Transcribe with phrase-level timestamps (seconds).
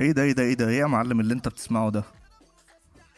[0.00, 2.04] إيه ده إيه ده إيه ده إيه يا معلم اللي انت بتسمعه ده؟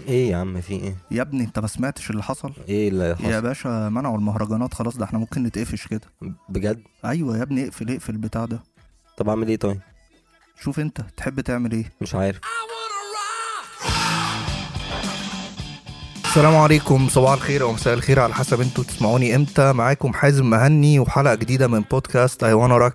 [0.09, 3.15] إيه يا عم في إيه؟ يا ابني انت ما سمعتش اللي حصل؟ إيه اللي يا
[3.15, 6.01] حصل باشا منعوا المهرجانات خلاص ده إحنا ممكن نتقفش كده.
[6.49, 8.61] بجد؟ أيوه يا ابني اقفل اقفل البتاع ده.
[9.17, 9.81] طب اعمل إيه طيب؟
[10.61, 11.93] شوف انت تحب تعمل إيه.
[12.01, 12.41] مش عارف.
[16.25, 19.73] السلام عليكم صباح الخير أو مساء الخير على حسب أنتوا تسمعوني إمتى.
[19.73, 22.95] معاكم حازم مهني وحلقة جديدة من بودكاست اي وأنا راك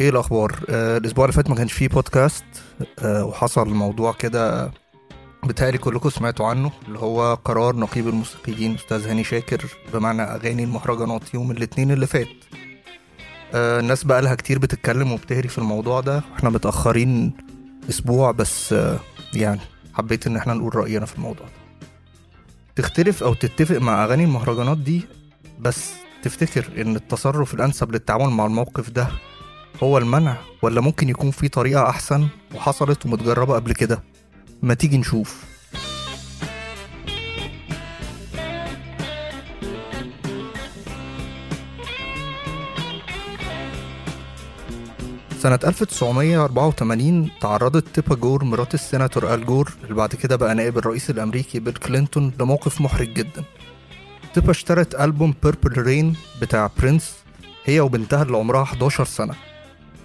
[0.00, 2.44] إيه الأخبار؟ آه الأسبوع اللي فات ما كانش فيه بودكاست
[2.98, 4.70] آه وحصل موضوع كده
[5.44, 11.34] بتهيألي كلكم سمعتوا عنه اللي هو قرار نقيب الموسيقيين أستاذ هاني شاكر بمعنى أغاني المهرجانات
[11.34, 12.28] يوم الاثنين اللي فات.
[13.54, 16.22] آه الناس بقى لها كتير بتتكلم وبتهري في الموضوع ده.
[16.36, 17.32] إحنا متأخرين
[17.90, 18.98] أسبوع بس آه
[19.34, 19.60] يعني
[19.94, 21.52] حبيت إن إحنا نقول رأينا في الموضوع ده.
[22.76, 25.02] تختلف أو تتفق مع أغاني المهرجانات دي
[25.60, 25.90] بس
[26.22, 29.08] تفتكر إن التصرف الأنسب للتعامل مع الموقف ده
[29.82, 34.02] هو المنع ولا ممكن يكون في طريقة أحسن وحصلت ومتجربة قبل كده؟
[34.62, 35.44] ما تيجي نشوف.
[45.38, 51.10] سنة 1984 تعرضت تيبر جور مرات السيناتور آل جور اللي بعد كده بقى نائب الرئيس
[51.10, 53.44] الأمريكي بيل كلينتون لموقف محرج جدا.
[54.34, 57.14] تيبر اشترت ألبوم Purple Rain بتاع برينس
[57.64, 59.34] هي وبنتها اللي عمرها 11 سنة.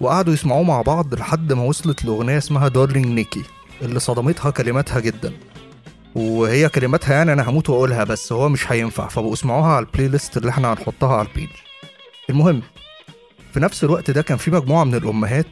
[0.00, 3.42] وقعدوا يسمعوه مع بعض لحد ما وصلت لأغنية اسمها Darling Nikki
[3.82, 5.32] اللي صدمتها كلماتها جدا.
[6.14, 10.36] وهي كلماتها يعني أنا هموت وأقولها بس هو مش هينفع فبقوا اسمعوها على ال playlist
[10.36, 11.48] اللي إحنا هنحطها على ال page
[12.30, 12.62] المهم
[13.54, 15.46] في نفس الوقت ده كان في مجموعة من الأمهات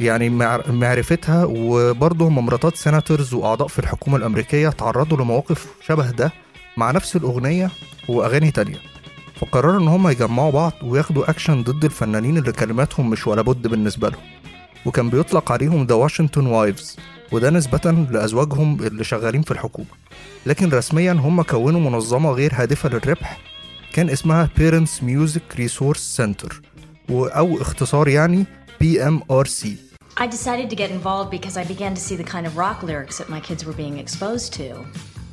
[0.00, 6.32] يعني مع- معرفتها وبرضه هم مراتات senators وأعضاء في الحكومة الأمريكية تعرضوا لمواقف شبه ده
[6.76, 7.70] مع نفس الأغنية
[8.08, 8.78] وأغاني تانية.
[9.40, 14.08] فقرروا إن هم يجمعوا بعض وياخدوا أكشن ضد الفنانين اللي كلماتهم مش ولا بد بالنسبة
[14.08, 14.22] لهم
[14.86, 16.96] وكان بيطلق عليهم The Washington Wives
[17.32, 19.88] وده نسبة لأزواجهم اللي شغالين في الحكومة
[20.46, 23.38] لكن رسميا هم كونوا منظمة غير هادفة للربح
[23.92, 26.54] كان اسمها Parents Music Resource Center
[27.10, 28.44] أو اختصار يعني
[28.84, 29.66] PMRC
[30.20, 33.18] I decided to get involved because I began to see the kind of rock lyrics
[33.18, 34.66] that my kids were being exposed to.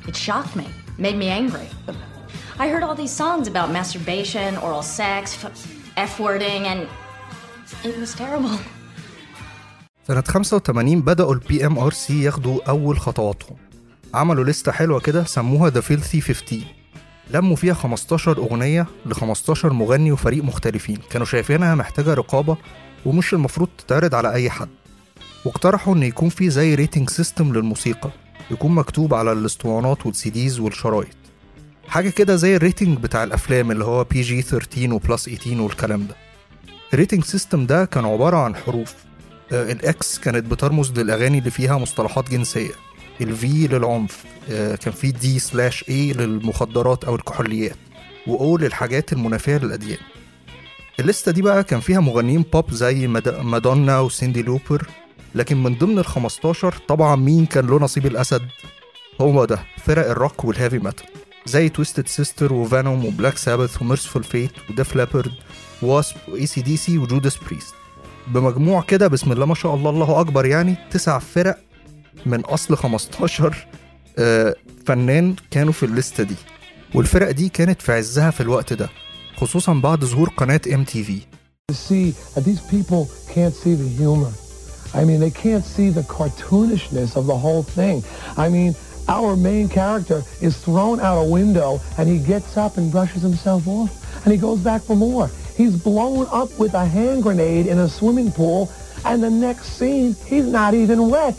[0.09, 0.67] It shocked me,
[1.05, 1.67] made me angry.
[2.57, 5.23] I heard all these songs about masturbation, oral sex,
[5.97, 6.87] effing, and
[7.83, 8.57] it was terrible.
[10.07, 13.57] سنة 85 بدأوا ال PMRC ياخدوا أول خطواتهم.
[14.13, 16.65] عملوا لستة حلوة كده سموها The Filthy 15
[17.31, 20.97] لموا فيها 15 أغنية ل 15 مغني وفريق مختلفين.
[21.09, 22.57] كانوا شايفينها محتاجة رقابة
[23.05, 24.69] ومش المفروض تتعرض على أي حد.
[25.45, 28.09] واقترحوا إن يكون في زي rating system للموسيقى.
[28.51, 31.24] يكون مكتوب على الاسطوانات وال CDs والشرايط.
[31.87, 36.07] حاجة كده زي ال rating بتاع الأفلام اللي هو PG 13 و plus 18 والكلام
[36.07, 36.15] ده.
[36.93, 38.93] ال rating system ده كان عبارة عن حروف.
[39.51, 42.71] آه، ال X كانت بترمز للأغاني اللي فيها مصطلحات جنسية.
[43.21, 44.23] ال V للعنف.
[44.49, 47.75] آه، كان في D slash A للمخدرات أو الكحوليات.
[48.27, 49.97] و O للحاجات المنافية للأديان.
[50.99, 54.87] الليستة دي بقى كان فيها مغنيين بوب زي ماد- مادونا وسيندي لوبر.
[55.35, 58.41] لكن من ضمن ال 15 طبعا مين كان له نصيب الأسد؟
[59.21, 61.05] هو ده فرق الروك وال heavy metal
[61.45, 65.31] زي Twisted Sister و Venom و Black Sabbath و Mercyful Fate و Def Leppard
[65.81, 67.73] و WASP و AC/DC و Judas Priest
[68.27, 71.57] بمجموع كده بسم الله ما شاء الله الله أكبر يعني تسع فرق
[72.25, 73.67] من أصل 15
[74.19, 76.35] آه، فنان كانوا في الليستة دي
[76.95, 78.89] والفرق دي كانت في عزها في الوقت ده
[79.37, 81.19] خصوصا بعد ظهور قناة ام تي في.
[84.93, 87.97] I mean, they can't see the cartoonishness of the whole thing.
[88.37, 88.71] I mean,
[89.07, 93.67] our main character is thrown out a window and he gets up and brushes himself
[93.67, 95.29] off and he goes back for more.
[95.55, 98.71] He's blown up with a hand grenade in a swimming pool
[99.05, 101.35] and the next scene, he's not even wet.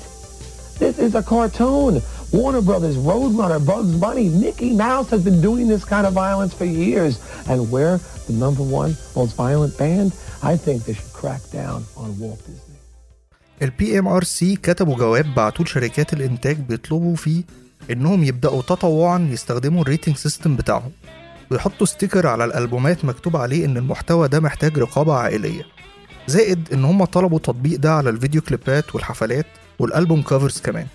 [0.79, 2.03] This is a cartoon.
[2.33, 6.65] Warner Brothers, Roadrunner, Bugs Bunny, Mickey Mouse has been doing this kind of violence for
[6.65, 7.19] years.
[7.49, 10.13] And we're the number one most violent band.
[10.43, 12.66] I think they should crack down on Walt Disney.
[13.63, 17.43] ال PMRC كتبوا جواب بعتوه لشركات الإنتاج بيطلبوا فيه
[17.91, 20.91] إنهم يبدأوا تطوعا يستخدموا ال rating system بتاعهم.
[21.51, 25.63] ويحطوا sticker على الألبومات مكتوب عليه إن المحتوى ده محتاج رقابة عائلية.
[26.27, 29.47] زائد إن هم طلبوا تطبيق ده على الفيديو كليبات والحفلات
[29.79, 30.87] وال album covers كمان.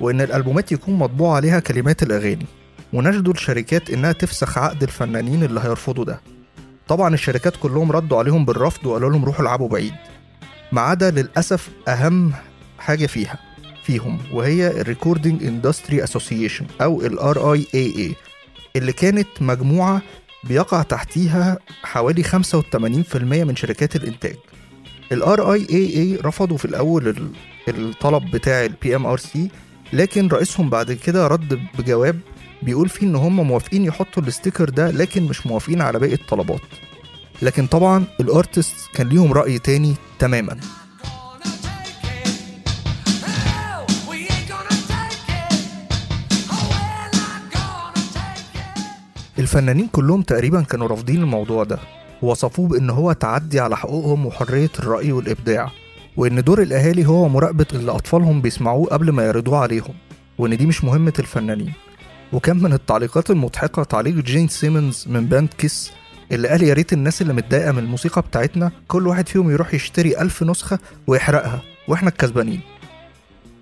[0.00, 2.46] وإن الألبومات يكون مطبوع عليها كلمات الأغاني.
[2.92, 6.20] وناشدوا الشركات إنها تفسخ عقد الفنانين اللي هيرفضوا ده.
[6.88, 9.94] طبعا الشركات كلهم ردوا عليهم بالرفض وقالوا لهم روحوا العبوا بعيد.
[10.72, 12.32] ما عدا للأسف أهم
[12.78, 13.38] حاجة فيها
[13.84, 18.14] فيهم وهي ال Recording Industry Association أو ال RIAA
[18.76, 20.02] اللي كانت مجموعة
[20.44, 22.34] بيقع تحتيها حوالي 85%
[23.16, 24.36] من شركات الإنتاج.
[25.12, 27.30] ال RIAA رفضوا في الأول ال-
[27.68, 29.50] الطلب بتاع ال PMRC
[29.92, 32.18] لكن رئيسهم بعد كده رد بجواب
[32.62, 36.60] بيقول فيه إن هم موافقين يحطوا ال sticker ده لكن مش موافقين على باقي الطلبات.
[37.42, 40.56] لكن طبعا ال artists كان ليهم رأي تاني تماما.
[49.38, 51.78] الفنانين كلهم تقريبا كانوا رافضين الموضوع ده.
[52.22, 55.70] ووصفوه بإن هو تعدي على حقوقهم وحرية الرأي والإبداع
[56.16, 59.94] وإن دور الأهالي هو مراقبة اللي أطفالهم بيسمعوه قبل ما يعرضوه عليهم
[60.38, 61.72] وإن دي مش مهمة الفنانين.
[62.32, 65.92] وكان من التعليقات المضحكة تعليق جين سيمنز من band Kiss
[66.32, 70.20] اللي قال يا ريت الناس اللي متضايقة من الموسيقى بتاعتنا كل واحد فيهم يروح يشتري
[70.20, 72.60] ألف نسخة ويحرقها وإحنا الكسبانين.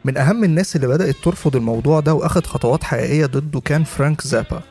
[0.05, 4.63] من أهم الناس اللي بدأت ترفض الموضوع ده وأخد خطوات حقيقية ضده كان فرانك زابا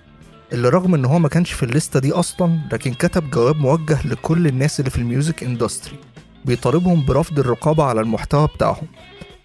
[0.53, 4.47] اللي رغم إن هو ما كانش في الليستة دي أصلا لكن كتب جواب موجه لكل
[4.47, 5.97] الناس اللي في ال music industry
[6.45, 8.87] بيطالبهم برفض الرقابة على المحتوى بتاعهم.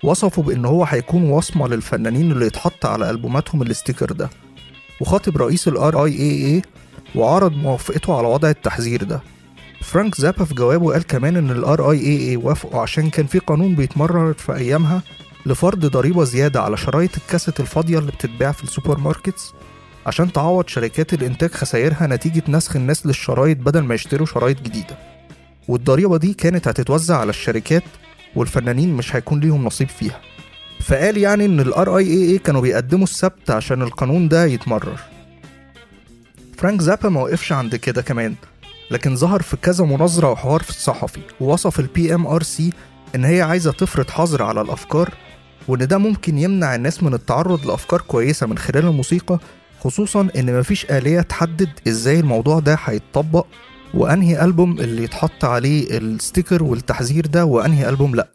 [0.05, 4.31] وصفوا بإن هو هيكون وصمة للفنانين اللي يتحط على ألبوماتهم ال sticker ده.
[5.00, 6.62] وخاطب رئيس RIAA
[7.15, 9.21] وعرض موافقته على وضع التحذير ده.
[9.83, 14.57] فرانك زابا في جوابه قال كمان إن RIAA وافقوا عشان كان في قانون بيتمرر في
[14.57, 15.03] أيامها
[15.47, 19.53] لفرض ضريبة زيادة على شرايط الكاسيت الفاضية اللي بتتباع في ال supermarkets
[20.07, 24.99] عشان تعوض شركات الإنتاج خسائرها نتيجة نسخ الناس للشرايط بدل ما يشتروا شرايط جديدة.
[25.69, 27.83] والضريبة دي كانت هتتوزع على الشركات
[28.37, 30.21] والفنانين مش هيكون ليهم نصيب فيها.
[30.81, 35.01] فقال يعني إن ال RIAA كانوا بيقدموا السبت عشان القانون ده يتمرر.
[36.59, 38.35] فرانك زابا ما وقفش عند كده كمان
[38.91, 42.73] لكن ظهر في كذا مناظرة وحوار في الصحفي ووصف ال PMRC
[43.15, 45.15] إن هي عايزة تفرض حظر على الأفكار
[45.69, 49.39] وإن ده ممكن يمنع الناس من التعرض لأفكار كويسة من خلال الموسيقى
[49.81, 53.47] خصوصا إن مفيش آلية تحدد إزاي الموضوع ده هيتطبق.
[53.94, 58.29] وانهي ألبوم اللي يتحط عليه الستيكر والتحذير ده وانهي ألبوم لا.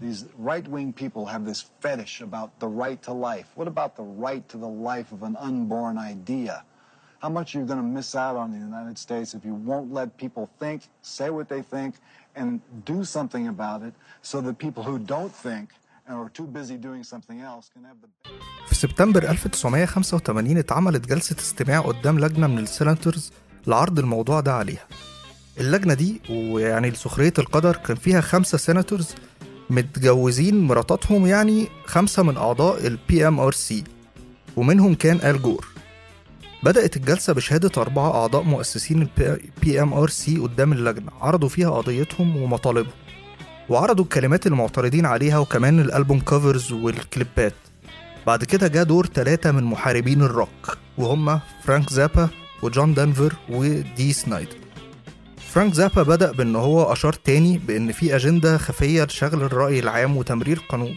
[0.00, 3.48] These right wing people have this fetish about the right to life.
[3.54, 6.64] What about the right to the life of an unborn idea?
[7.22, 9.92] How much are you going to miss out on the United States if you won't
[9.92, 11.92] let people think, say what they think,
[12.34, 15.66] and do something about it so that people who don't think
[18.68, 23.32] في سبتمبر 1985 اتعملت جلسة استماع قدام لجنة من ال senators
[23.66, 24.86] لعرض الموضوع ده عليها.
[25.60, 29.14] اللجنة دي ويعني لسخرية القدر كان فيها خمسة senators
[29.70, 33.84] متجوزين مراتاتهم يعني خمسة من أعضاء ال PMRC
[34.56, 35.66] ومنهم كان آل جور.
[36.62, 42.92] بدأت الجلسة بشهادة أربعة أعضاء مؤسسين ال PMRC قدام اللجنة عرضوا فيها قضيتهم ومطالبهم.
[43.68, 47.54] وعرضوا الكلمات المعترضين عليها وكمان ال album covers والكليبات.
[48.26, 52.28] بعد كده جاء دور ثلاثة من محاربين الروك وهم فرانك زابا
[52.62, 54.56] وجون دنفر ودي سنايدر.
[55.48, 60.62] فرانك زابا بدأ بأن هو أشار تاني بأن في أجندة خفية لشغل الرأي العام وتمرير
[60.68, 60.94] قانون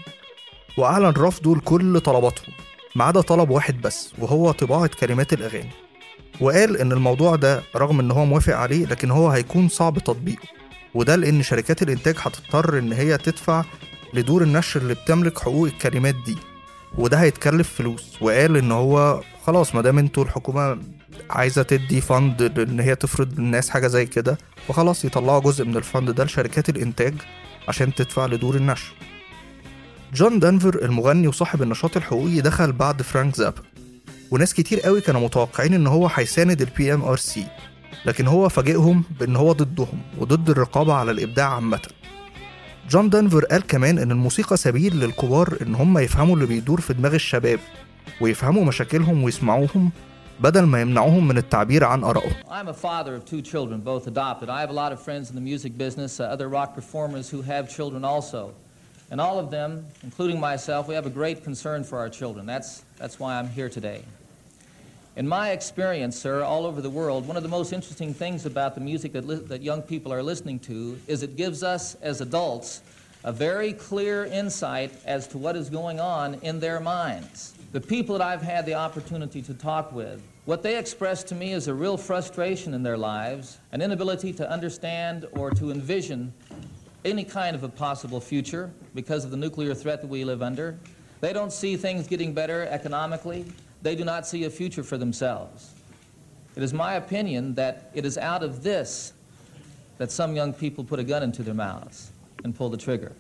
[0.77, 2.53] وأعلن رفضه لكل طلباتهم
[2.95, 5.69] ما عدا طلب واحد بس وهو طباعة كلمات الأغاني.
[6.41, 10.47] وقال إن الموضوع ده رغم إن هو موافق عليه لكن هو هيكون صعب تطبيقه.
[10.95, 13.63] وده لأن شركات الإنتاج هتضطر إن هي تدفع
[14.13, 16.37] لدور النشر اللي بتملك حقوق الكلمات دي.
[16.97, 18.17] وده هيتكلف فلوس.
[18.21, 20.77] وقال إن هو خلاص ما دام أنتوا الحكومة
[21.29, 26.11] عايزة تدي فند ان هي تفرض للناس حاجة زي كده فخلاص يطلعوا جزء من الفند
[26.11, 27.13] ده لشركات الإنتاج
[27.67, 28.93] عشان تدفع لدور النشر.
[30.13, 33.61] جون دنفر المغني وصاحب النشاط الحقوقي دخل بعد فرانك زابا
[34.31, 37.45] وناس كتير قوي كانوا متوقعين إن هو هيساند ال PMRC
[38.05, 41.81] لكن هو فاجئهم بان هو ضدهم وضد الرقابه على الابداع عامه
[42.89, 47.13] جون دنفر قال كمان ان الموسيقى سبيل للكبار ان هم يفهموا اللي بيدور في دماغ
[47.15, 47.59] الشباب
[48.21, 49.91] ويفهموا مشاكلهم ويسمعوهم
[50.39, 54.49] بدل ما يمنعوهم من التعبير عن آرائهم I'm a father of two children, both adopted.
[54.49, 57.41] I have a lot of friends in the music business, uh, other rock performers who
[57.41, 58.53] have children also.
[59.11, 62.45] And all of them, including myself, we have a great concern for our children.
[62.45, 64.01] That's, that's why I'm here today.
[65.15, 68.75] In my experience, sir, all over the world, one of the most interesting things about
[68.75, 72.81] the music that, that young people are listening to is it gives us, as adults,
[73.23, 77.53] a very clear insight as to what is going on in their minds.
[77.71, 81.53] The people that I've had the opportunity to talk with, what they express to me
[81.53, 86.33] is a real frustration in their lives, an inability to understand or to envision
[87.05, 90.77] any kind of a possible future because of the nuclear threat that we live under.
[91.21, 93.45] They don't see things getting better economically.
[93.85, 95.75] They do not see a future for themselves.
[96.55, 99.13] It is my opinion that it is out of this
[99.99, 102.11] that some young people put a gun into their mouths
[102.43, 103.11] and pull the trigger.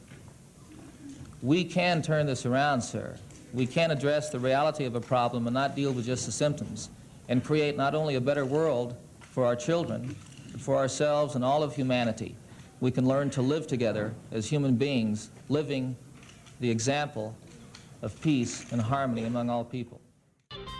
[1.43, 3.15] We can turn this around, sir.
[3.53, 6.89] We can address the reality of a problem and not deal with just the symptoms.
[7.29, 10.15] and create not only a better world for our children,
[10.51, 12.35] but for ourselves and all of humanity.
[12.79, 15.95] We can learn to live together as human beings, living
[16.59, 17.35] the example
[18.01, 20.01] of peace and harmony among all people.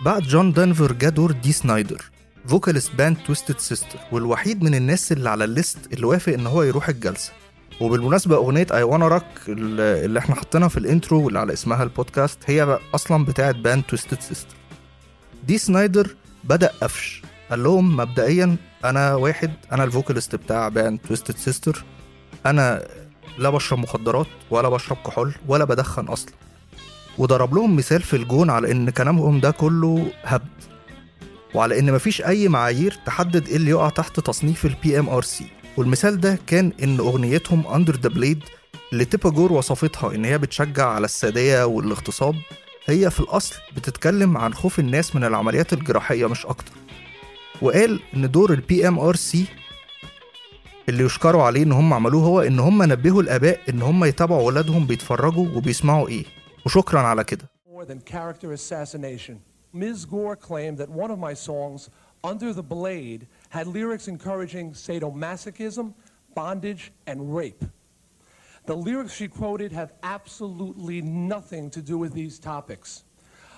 [0.04, 2.02] بعد جون دنفر جه دور دي سنايدر
[2.46, 6.88] vocalist band Twisted Sister والوحيد من الناس اللي على الليست اللي وافق إن هو يروح
[6.88, 7.32] الجلسة.
[7.80, 12.38] وبالمناسبة أغنية I Wanna Rock اللي إحنا حاطينها في ال intro واللي على اسمها البودكاست
[12.46, 14.54] هي أصلا بتاعت band Twisted Sister
[15.46, 21.36] دي سنايدر بدأ قفش قال لهم مبدئيا أنا واحد أنا ال vocalist بتاع band Twisted
[21.36, 21.84] Sister
[22.46, 22.86] أنا
[23.38, 26.32] لا بشرب مخدرات ولا بشرب كحول ولا بدخن أصلا.
[27.18, 30.48] وضرب لهم مثال في الجون على إن كلامهم ده كله هبد.
[31.54, 36.38] وعلى إن مفيش أي معايير تحدد إيه اللي يقع تحت تصنيف ال PMRC والمثال ده
[36.46, 38.42] كان إن أغنيتهم Under the Blade
[38.92, 42.34] اللي تيبر جور وصفتها إن هي بتشجع على السادية والاغتصاب
[42.86, 46.72] هي في الأصل بتتكلم عن خوف الناس من العمليات الجراحية مش أكتر.
[47.62, 49.44] وقال إن دور ال PMRC
[50.88, 54.86] اللي يشكروا عليه إن هم عملوه هو إن هم نبهوا الآباء إن هم يتابعوا ولادهم
[54.86, 56.24] بيتفرجوا وبيسمعوا إيه.
[56.65, 59.41] وشكرا على كده more than character assassination.
[59.73, 60.05] Ms.
[60.05, 61.89] Gore claimed that one of my songs,
[62.23, 65.93] Under the Blade, had lyrics encouraging sadomasochism,
[66.35, 67.63] bondage, and rape.
[68.65, 73.03] The lyrics she quoted have absolutely nothing to do with these topics.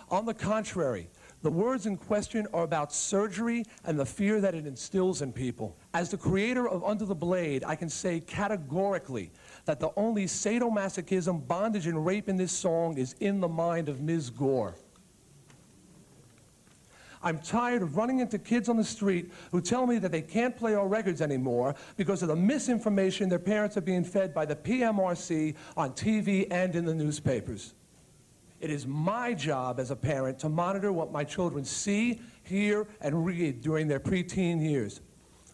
[0.10, 1.10] On the contrary,
[1.42, 5.76] the words in question are about surgery and the fear that it instills in people.
[5.94, 9.32] As the creator of Under the Blade, I can say categorically
[9.65, 14.01] that the only sadomasochism, bondage, and rape in this song is in the mind of
[14.01, 14.31] Ms.
[14.31, 14.75] Gore.
[17.23, 20.57] I'm tired of running into kids on the street who tell me that they can't
[20.57, 24.55] play our records anymore because of the misinformation their parents are being fed by the
[24.55, 27.75] PMRC on TV and in the newspapers.
[28.61, 33.25] It is my job as a parent to monitor what my children see, hear, and
[33.25, 35.01] read during their preteen years.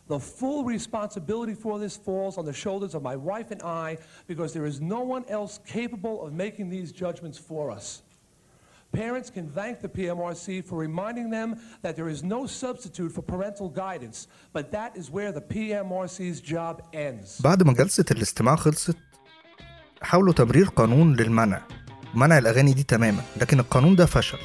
[0.07, 3.97] The full responsibility for this falls on the shoulders of my wife and I
[4.31, 7.85] because there is no one else capable of making these judgments for us.
[8.91, 11.49] Parents can thank the PMRC for reminding them
[11.83, 16.81] that there is no substitute for parental guidance, but that is where the PMRC's job
[16.93, 17.41] ends.
[17.41, 18.97] بعد ما جلسة الاستماع خلصت
[20.01, 21.61] حاولوا تمرير قانون للمنع
[22.15, 24.37] منع الأغاني دي تماما لكن القانون ده فشل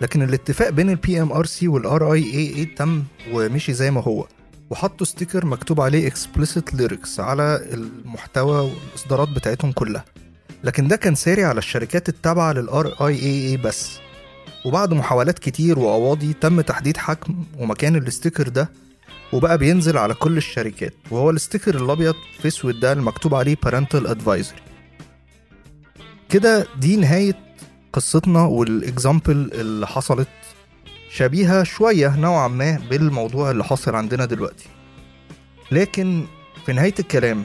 [0.00, 4.00] لكن الاتفاق بين البي ام ار سي والار اي اي اي تم ومشي زي ما
[4.02, 4.26] هو
[4.73, 10.05] وحطوا sticker مكتوب عليه explicit lyrics على المحتوى والإصدارات بتاعتهم كلها.
[10.63, 13.99] لكن ده كان ساري على الشركات التابعة لل RIAA بس.
[14.65, 18.69] وبعد محاولات كتير وقواضي تم تحديد حجم ومكان ال sticker ده
[19.33, 20.93] وبقى بينزل على كل الشركات.
[21.11, 24.61] وهو ال sticker الأبيض في أسود ده المكتوب عليه parental advisory.
[26.29, 27.35] كده دي نهاية
[27.93, 30.27] قصتنا والاكزامبل اللي حصلت
[31.17, 34.65] شبيهة شوية نوعا ما بالموضوع اللي حاصل عندنا دلوقتي.
[35.71, 36.25] لكن
[36.65, 37.43] في نهاية الكلام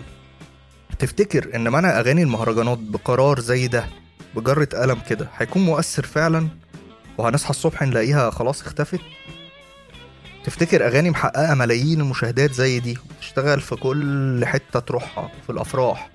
[0.99, 3.85] تفتكر إن منع أغاني المهرجانات بقرار زي ده
[4.37, 6.49] بجرة قلم كده هيكون مؤثر فعلا؟
[7.19, 9.01] وهنصحى الصبح نلاقيها خلاص اختفت؟
[10.45, 16.11] تفتكر أغاني محققة ملايين المشاهدات زي دي وتشتغل في كل حتة تروحها في الأفراح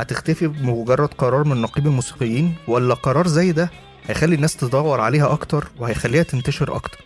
[0.00, 3.70] هتختفي بمجرد قرار من نقيب الموسيقيين؟ ولا قرار زي ده
[4.08, 6.98] هيخلي الناس تدور عليها أكتر وهيخليها تنتشر أكتر.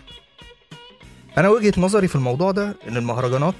[1.38, 3.54] أنا وجهة نظري في الموضوع ده إن المهرجانات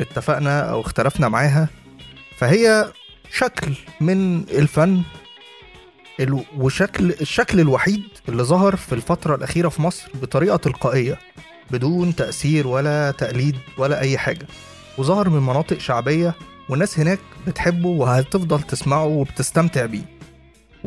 [0.00, 1.68] اتفقنا أو اختلفنا معاها
[2.38, 2.92] فهي
[3.32, 5.02] شكل من الفن
[6.20, 11.18] ال- وشكل الشكل الوحيد اللي ظهر في الفترة الأخيرة في مصر بطريقة تلقائية
[11.70, 14.46] بدون تأثير ولا تقليد ولا أي حاجة.
[14.98, 16.34] وظهر من مناطق شعبية
[16.68, 20.17] والناس هناك بتحبه وهتفضل تسمعه وبتستمتع بيه.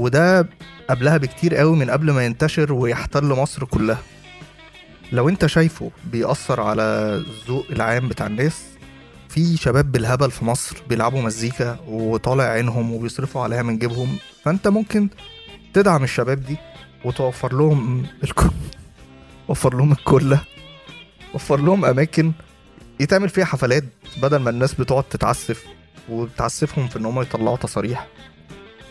[0.01, 0.49] وده
[0.89, 4.01] قبلها بكتير قوي من قبل ما ينتشر ويحتل مصر كلها.
[5.11, 6.83] لو انت شايفه بيأثر على
[7.27, 8.63] الذوق العام بتاع الناس
[9.29, 15.09] في شباب بالهبل في مصر بيلعبوا مزيكا وطالع عينهم وبيصرفوا عليها من جيبهم فانت ممكن
[15.73, 16.57] تدعم الشباب دي
[17.05, 18.51] وتوفر لهم الكل
[19.47, 20.41] وفر لهم الكلة
[21.33, 22.31] وفر لهم أماكن
[22.99, 23.83] يتعمل فيها حفلات
[24.21, 25.65] بدل ما الناس بتقعد تتعسف
[26.09, 28.07] وتعسفهم في إن هم يطلعوا تصاريح.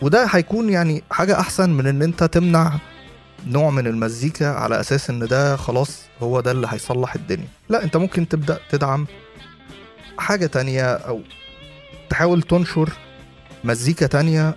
[0.01, 2.73] وده هيكون يعني حاجة أحسن من إن أنت تمنع
[3.47, 7.47] نوع من المزيكا على أساس إن ده خلاص هو ده اللي هيصلح الدنيا.
[7.69, 9.07] لا أنت ممكن تبدأ تدعم
[10.17, 11.21] حاجة تانية أو
[12.09, 12.89] تحاول تنشر
[13.63, 14.55] مزيكا تانية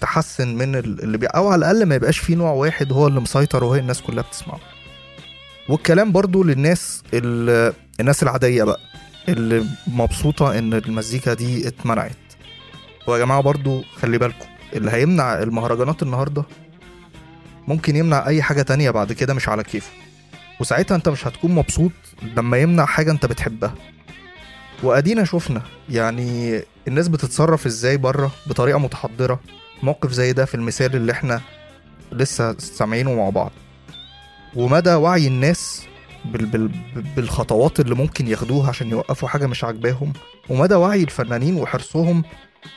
[0.00, 1.26] تحسن من ال- اللي بي...
[1.26, 4.60] أو على الأقل ما يبقاش في نوع واحد هو اللي مسيطر وهي الناس كلها بتسمعه.
[5.68, 7.72] والكلام برضو للناس ال...
[8.00, 8.80] الناس العادية بقى
[9.28, 12.12] اللي مبسوطة إن المزيكا دي اتمنعت.
[13.08, 16.44] ويا جماعة برضو خلي بالكم اللي هيمنع المهرجانات النهاردة
[17.68, 19.90] ممكن يمنع أي حاجة تانية بعد كده مش على كيفه.
[20.60, 21.92] وساعتها أنت مش هتكون مبسوط
[22.36, 23.74] لما يمنع حاجة أنت بتحبها.
[24.82, 29.40] وأدينا شفنا يعني الناس بتتصرف إزاي بره بطريقة متحضرة.
[29.82, 31.40] موقف زي ده في المثال اللي إحنا
[32.12, 33.52] لسه سامعينه مع بعض.
[34.56, 35.82] ومدى وعي الناس
[36.24, 36.68] بال بال
[37.16, 40.12] بالخطوات اللي ممكن ياخدوها عشان يوقفوا حاجة مش عاجباهم.
[40.50, 42.24] ومدى وعي الفنانين وحرصهم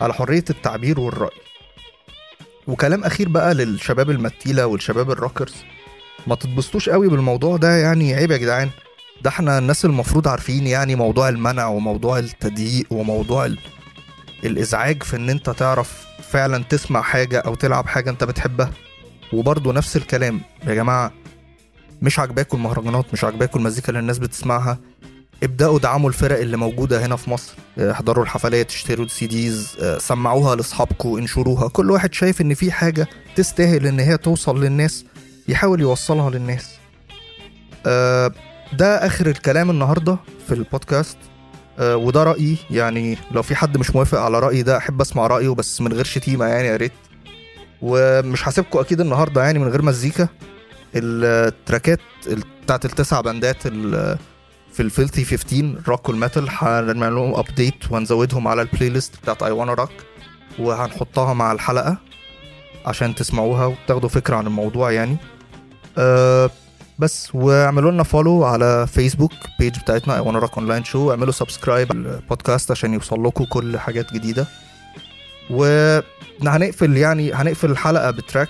[0.01, 1.37] على حرية التعبير والرأي.
[2.67, 5.55] وكلام أخير بقى للشباب المتيلة والشباب الروكرز
[6.27, 8.69] ما تتبسطوش قوي بالموضوع ده يعني عيب يا جدعان.
[9.21, 13.57] ده إحنا الناس المفروض عارفين يعني موضوع المنع وموضوع التضييق وموضوع ال...
[14.43, 18.71] الإزعاج في إن أنت تعرف فعلا تسمع حاجة أو تلعب حاجة أنت بتحبها.
[19.33, 21.11] وبرضه نفس الكلام يا جماعة
[22.01, 24.77] مش عاجباكم المهرجانات مش عاجباكم المزيكا اللي الناس بتسمعها.
[25.43, 27.53] ابدأوا دعموا الفرق اللي موجودة هنا في مصر.
[27.77, 31.67] آه، احضروا الحفلات اشتروا السي ديز آه، سمعوها لاصحابكم انشروها.
[31.69, 35.05] كل واحد شايف إن في حاجة تستاهل إن هي توصل للناس
[35.47, 36.67] يحاول يوصلها للناس.
[37.85, 38.31] آه،
[38.73, 40.17] ده آخر الكلام النهاردة
[40.47, 41.17] في البودكاست.
[41.79, 42.57] وده رأيي.
[42.69, 46.05] يعني لو في حد مش موافق على رأيي ده أحب أسمع رأيه بس من غير
[46.05, 46.91] شتيمة يعني يا ريت.
[47.81, 50.27] ومش هسيبكم أكيد النهارده يعني من غير مزيكا.
[50.95, 54.17] التراكات ال- بتاعت التسع باندات ال-
[54.73, 59.43] في ال Filthy 15 rock وال metal هنعمل لهم update وهنزودهم على ال playlist بتاعت
[59.43, 59.91] I Wanna Rock
[60.59, 61.97] وهنحطها مع الحلقة
[62.85, 65.17] عشان تسمعوها وتاخدوا فكرة عن الموضوع يعني.
[65.97, 66.49] أه
[66.99, 71.91] بس واعملوا لنا follow على Facebook page بتاعتنا I Wanna Rock online show اعملوا subscribe
[71.91, 74.47] البودكاست عشان يوصل لكم كل حاجات جديدة.
[75.49, 78.49] وهنقفل يعني هنقفل الحلقة ب track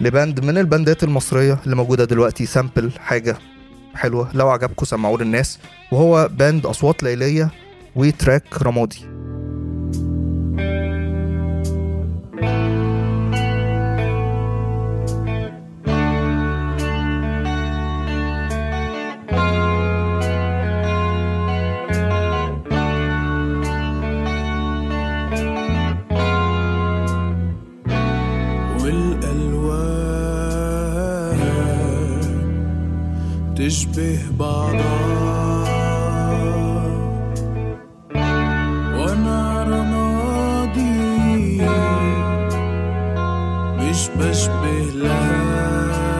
[0.00, 3.36] ل band من الباندات المصرية اللي موجودة دلوقتي sample حاجة.
[3.96, 4.30] حلوة.
[4.34, 5.58] لو عجبكم سمعوه للناس.
[5.92, 7.50] وهو باند أصوات ليلية
[7.96, 9.15] وتراك رمادي.
[43.96, 46.15] مش بشبه لها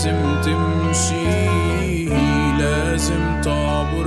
[0.00, 2.06] لازم تمشي
[2.58, 4.06] لازم تعبر